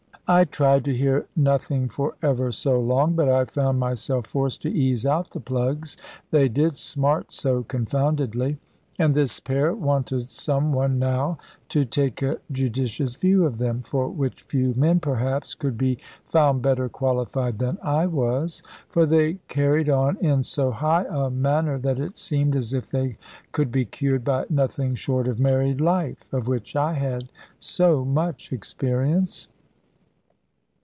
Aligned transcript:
I 0.27 0.45
tried 0.45 0.85
to 0.85 0.95
hear 0.95 1.25
nothing 1.35 1.89
for 1.89 2.15
ever 2.21 2.53
so 2.53 2.79
long; 2.79 3.15
but 3.15 3.27
I 3.27 3.43
found 3.43 3.79
myself 3.81 4.27
forced 4.27 4.61
to 4.61 4.71
ease 4.71 5.05
out 5.05 5.31
the 5.31 5.41
plugs, 5.41 5.97
they 6.29 6.47
did 6.47 6.77
smart 6.77 7.33
so 7.33 7.63
confoundedly. 7.63 8.57
And 8.97 9.13
this 9.13 9.41
pair 9.41 9.73
wanted 9.73 10.29
some 10.29 10.71
one 10.71 10.97
now 10.97 11.37
to 11.67 11.83
take 11.83 12.21
a 12.21 12.37
judicious 12.49 13.17
view 13.17 13.45
of 13.45 13.57
them, 13.57 13.81
for 13.81 14.07
which 14.07 14.43
few 14.43 14.73
men, 14.73 15.01
perhaps, 15.01 15.53
could 15.53 15.77
be 15.77 15.97
found 16.25 16.61
better 16.61 16.87
qualified 16.87 17.59
than 17.59 17.77
I 17.83 18.05
was. 18.05 18.63
For 18.87 19.05
they 19.05 19.39
carried 19.49 19.89
on 19.89 20.15
in 20.21 20.43
so 20.43 20.71
high 20.71 21.03
a 21.09 21.29
manner, 21.29 21.77
that 21.79 21.99
it 21.99 22.17
seemed 22.17 22.55
as 22.55 22.73
if 22.73 22.89
they 22.89 23.17
could 23.51 23.69
be 23.69 23.83
cured 23.83 24.23
by 24.23 24.45
nothing 24.49 24.95
short 24.95 25.27
of 25.27 25.41
married 25.41 25.81
life, 25.81 26.31
of 26.33 26.47
which 26.47 26.73
I 26.73 26.93
had 26.93 27.27
so 27.59 28.05
much 28.05 28.53
experience. 28.53 29.49